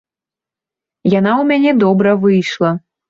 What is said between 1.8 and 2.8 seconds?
добра выйшла.